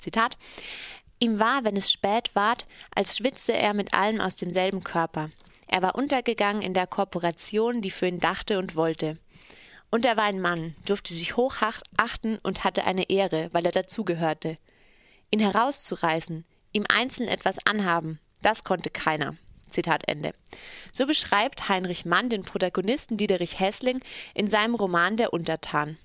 [0.00, 0.36] Zitat,
[1.18, 2.64] Ihm war, wenn es spät ward,
[2.94, 5.30] als schwitzte er mit allem aus demselben Körper.
[5.68, 9.18] Er war untergegangen in der Korporation, die für ihn dachte und wollte.
[9.90, 11.56] Und er war ein Mann, durfte sich hoch
[11.96, 14.56] achten und hatte eine Ehre, weil er dazugehörte.
[15.30, 19.36] Ihn herauszureißen, ihm einzeln etwas anhaben, das konnte keiner.
[19.68, 20.34] Zitat Ende.
[20.92, 24.00] So beschreibt Heinrich Mann den Protagonisten Diederich Hessling
[24.34, 25.98] in seinem Roman Der Untertan.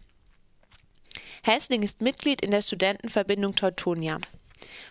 [1.45, 4.19] Hessling ist Mitglied in der Studentenverbindung Teutonia.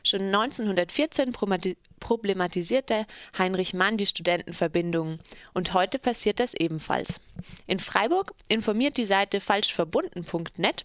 [0.04, 1.32] Schon 1914
[1.98, 5.18] problematisierte Heinrich Mann die Studentenverbindungen
[5.52, 7.20] und heute passiert das ebenfalls.
[7.66, 10.84] In Freiburg informiert die Seite falschverbunden.net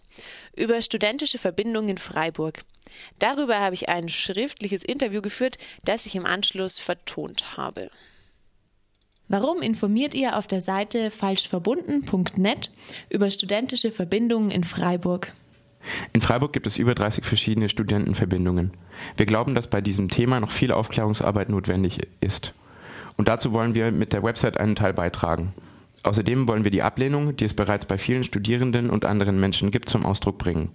[0.56, 2.64] über studentische Verbindungen in Freiburg.
[3.20, 7.92] Darüber habe ich ein schriftliches Interview geführt, das ich im Anschluss vertont habe.
[9.28, 12.70] Warum informiert ihr auf der Seite falschverbunden.net
[13.08, 15.32] über studentische Verbindungen in Freiburg?
[16.12, 18.72] In Freiburg gibt es über 30 verschiedene Studentenverbindungen.
[19.16, 22.54] Wir glauben, dass bei diesem Thema noch viel Aufklärungsarbeit notwendig ist.
[23.16, 25.52] Und dazu wollen wir mit der Website einen Teil beitragen.
[26.02, 29.88] Außerdem wollen wir die Ablehnung, die es bereits bei vielen Studierenden und anderen Menschen gibt,
[29.90, 30.70] zum Ausdruck bringen.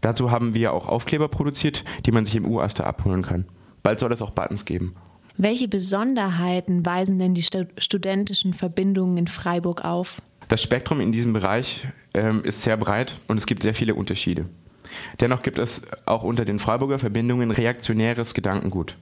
[0.00, 3.46] Dazu haben wir auch Aufkleber produziert, die man sich im U-Aster abholen kann.
[3.82, 4.94] Bald soll es auch Buttons geben.
[5.36, 10.22] Welche Besonderheiten weisen denn die studentischen Verbindungen in Freiburg auf?
[10.48, 14.46] Das Spektrum in diesem Bereich ähm, ist sehr breit und es gibt sehr viele Unterschiede.
[15.20, 18.96] Dennoch gibt es auch unter den Freiburger Verbindungen reaktionäres Gedankengut.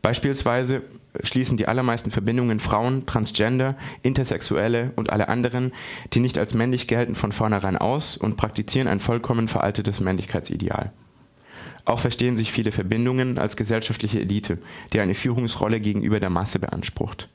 [0.00, 0.82] Beispielsweise
[1.22, 5.72] schließen die allermeisten Verbindungen Frauen, Transgender, Intersexuelle und alle anderen,
[6.12, 10.92] die nicht als männlich gelten, von vornherein aus und praktizieren ein vollkommen veraltetes Männlichkeitsideal.
[11.84, 14.58] Auch verstehen sich viele Verbindungen als gesellschaftliche Elite,
[14.92, 17.28] die eine Führungsrolle gegenüber der Masse beansprucht.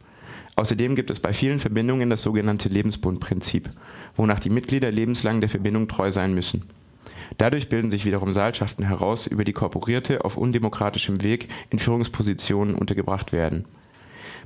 [0.58, 3.69] Außerdem gibt es bei vielen Verbindungen das sogenannte Lebensbundprinzip,
[4.16, 6.64] wonach die Mitglieder lebenslang der Verbindung treu sein müssen.
[7.38, 13.31] Dadurch bilden sich wiederum Seilschaften heraus, über die Korporierte auf undemokratischem Weg in Führungspositionen untergebracht
[13.31, 13.66] werden.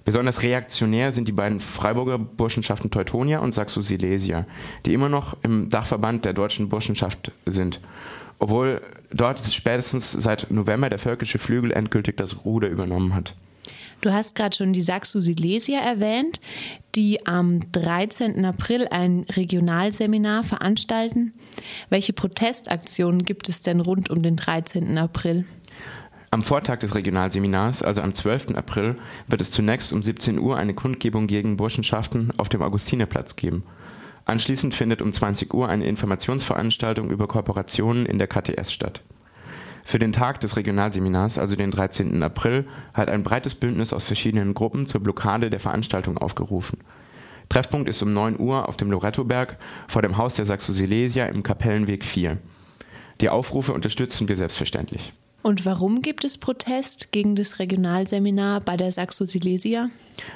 [0.04, 4.46] Besonders reaktionär sind die beiden Freiburger Burschenschaften Teutonia und Saxo-Silesia,
[4.86, 7.80] die immer noch im Dachverband der deutschen Burschenschaft sind,
[8.38, 8.82] obwohl
[9.14, 13.34] dort spätestens seit November der völkische Flügel endgültig das Ruder übernommen hat.
[14.02, 16.42] Du hast gerade schon die Saxo Silesia erwähnt,
[16.96, 18.44] die am 13.
[18.46, 21.34] April ein Regionalseminar veranstalten.
[21.90, 24.98] Welche Protestaktionen gibt es denn rund um den 13.
[24.98, 25.46] April?
[26.32, 28.56] Am Vortag des Regionalseminars, also am 12.
[28.56, 28.96] April,
[29.28, 33.64] wird es zunächst um 17 Uhr eine Kundgebung gegen Burschenschaften auf dem Augustinerplatz geben.
[34.26, 39.04] Anschließend findet um 20 Uhr eine Informationsveranstaltung über Kooperationen in der KTS statt.
[39.84, 42.22] Für den Tag des Regionalseminars, also den 13.
[42.24, 46.80] April, hat ein breites Bündnis aus verschiedenen Gruppen zur Blockade der Veranstaltung aufgerufen.
[47.50, 52.06] Treffpunkt ist um 9 Uhr auf dem Lorettoberg vor dem Haus der Saxo-Silesia im Kapellenweg
[52.06, 52.38] 4.
[53.20, 55.14] Die Aufrufe unterstützen wir selbstverständlich.
[55.44, 59.90] Und warum gibt es Protest gegen das Regionalseminar bei der Saxo-Silesia?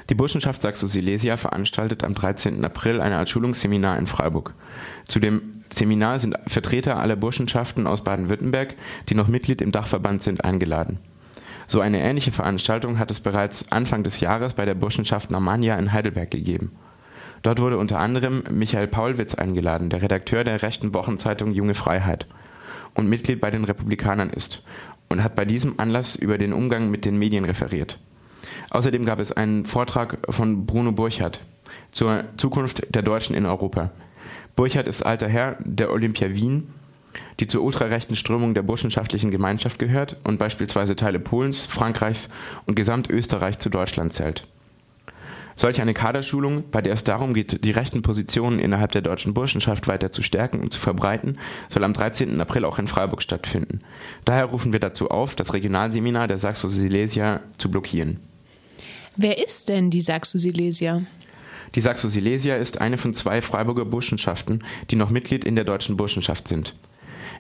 [0.10, 2.66] Die Burschenschaft Saxo-Silesia veranstaltet am 13.
[2.66, 4.56] April eine Art Schulungsseminar in Freiburg.
[5.08, 8.76] Zu dem Seminar sind Vertreter aller Burschenschaften aus Baden-Württemberg,
[9.10, 10.98] die noch Mitglied im Dachverband sind, eingeladen.
[11.68, 15.92] So eine ähnliche Veranstaltung hat es bereits Anfang des Jahres bei der Burschenschaft Normannia in
[15.92, 16.72] Heidelberg gegeben.
[17.44, 22.28] Dort wurde unter anderem Michael Paulwitz eingeladen, der Redakteur der rechten Wochenzeitung Junge Freiheit
[22.96, 24.64] und Mitglied bei den Republikanern ist
[25.10, 28.00] und hat bei diesem Anlass über den Umgang mit den Medien referiert.
[28.70, 31.40] Außerdem gab es einen Vortrag von Bruno Burchardt
[31.92, 33.92] zur Zukunft der Deutschen in Europa.
[34.56, 36.74] Burchardt ist alter Herr der Olympia Wien,
[37.40, 42.30] die zur ultrarechten Strömung der burschenschaftlichen Gemeinschaft gehört und beispielsweise Teile Polens, Frankreichs
[42.66, 44.48] und Gesamtösterreich zu Deutschland zählt.
[45.58, 49.88] Solch eine Kaderschulung, bei der es darum geht, die rechten Positionen innerhalb der deutschen Burschenschaft
[49.88, 51.38] weiter zu stärken und zu verbreiten,
[51.70, 52.42] soll am 13.
[52.42, 53.82] April auch in Freiburg stattfinden.
[54.26, 58.20] Daher rufen wir dazu auf, das Regionalseminar der Saxo-Silesia zu blockieren.
[59.16, 61.04] Wer ist denn die Saxo-Silesia?
[61.74, 66.50] Die Saxo-Silesia ist eine von zwei Freiburger Burschenschaften, die noch Mitglied in der deutschen Burschenschaft
[66.50, 66.74] sind.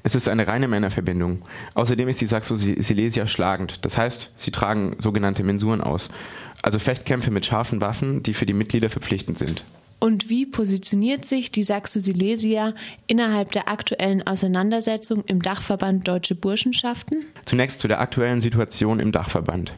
[0.05, 1.41] Es ist eine reine Männerverbindung.
[1.73, 6.11] Außerdem ist die Saxo-Silesia schlagend, das heißt, sie tragen sogenannte Mensuren aus
[6.61, 9.63] also Fechtkämpfe mit scharfen Waffen, die für die Mitglieder verpflichtend sind.
[9.99, 12.73] Und wie positioniert sich die Saxo-Silesia
[13.07, 17.25] innerhalb der aktuellen Auseinandersetzung im Dachverband Deutsche Burschenschaften?
[17.45, 19.73] Zunächst zu der aktuellen Situation im Dachverband.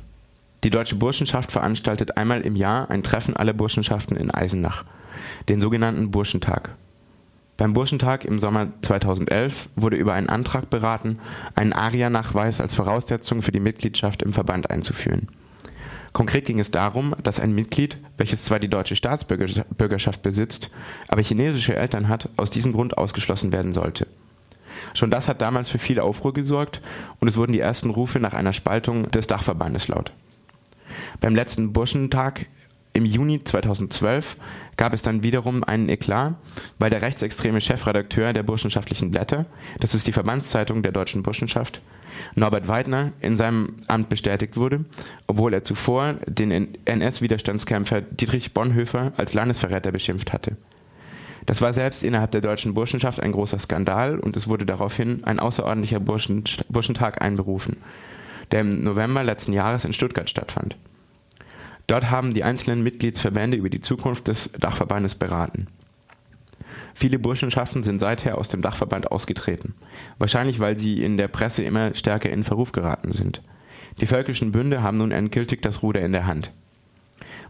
[0.63, 4.85] Die Deutsche Burschenschaft veranstaltet einmal im Jahr ein Treffen aller Burschenschaften in Eisenach,
[5.49, 6.71] den sogenannten Burschentag.
[7.57, 11.19] Beim Burschentag im Sommer 2011 wurde über einen Antrag beraten,
[11.55, 15.27] einen ARIA-Nachweis als Voraussetzung für die Mitgliedschaft im Verband einzuführen.
[16.13, 20.71] Konkret ging es darum, dass ein Mitglied, welches zwar die deutsche Staatsbürgerschaft besitzt,
[21.07, 24.07] aber chinesische Eltern hat, aus diesem Grund ausgeschlossen werden sollte.
[24.93, 26.81] Schon das hat damals für viel Aufruhr gesorgt
[27.19, 30.11] und es wurden die ersten Rufe nach einer Spaltung des Dachverbandes laut.
[31.21, 32.45] Beim letzten Burschentag
[32.97, 34.37] im Juni 2012
[34.75, 36.35] gab es dann wiederum einen Eklat,
[36.79, 39.45] weil der rechtsextreme Chefredakteur der Burschenschaftlichen Blätter,
[39.79, 41.81] das ist die Verbandszeitung der deutschen Burschenschaft,
[42.33, 44.85] Norbert Weidner in seinem Amt bestätigt wurde,
[45.27, 50.57] obwohl er zuvor den NS-Widerstandskämpfer Dietrich Bonhoeffer als Landesverräter beschimpft hatte.
[51.45, 55.39] Das war selbst innerhalb der deutschen Burschenschaft ein großer Skandal und es wurde daraufhin ein
[55.39, 57.77] außerordentlicher Burschen, Burschentag einberufen,
[58.51, 60.75] der im November letzten Jahres in Stuttgart stattfand.
[61.87, 65.67] Dort haben die einzelnen Mitgliedsverbände über die Zukunft des Dachverbandes beraten.
[66.93, 69.75] Viele Burschenschaften sind seither aus dem Dachverband ausgetreten,
[70.17, 73.41] wahrscheinlich weil sie in der Presse immer stärker in Verruf geraten sind.
[74.01, 76.51] Die völkischen Bünde haben nun endgültig das Ruder in der Hand.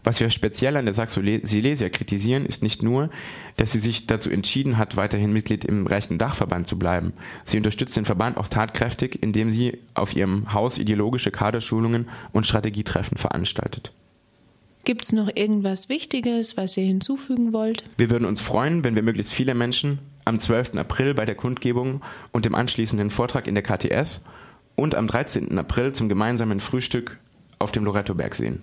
[0.04, 3.10] Was wir speziell an der Saxo-Silesia kritisieren, ist nicht nur,
[3.56, 7.12] dass sie sich dazu entschieden hat, weiterhin Mitglied im rechten Dachverband zu bleiben.
[7.44, 13.18] Sie unterstützt den Verband auch tatkräftig, indem sie auf ihrem Haus ideologische Kaderschulungen und Strategietreffen
[13.18, 13.92] veranstaltet.
[14.84, 17.84] Gibt es noch irgendwas Wichtiges, was ihr hinzufügen wollt?
[17.96, 20.74] Wir würden uns freuen, wenn wir möglichst viele Menschen am 12.
[20.76, 22.02] April bei der Kundgebung
[22.32, 24.24] und dem anschließenden Vortrag in der KTS
[24.76, 25.58] und am 13.
[25.58, 27.18] April zum gemeinsamen Frühstück
[27.58, 28.62] auf dem Lorettoberg sehen.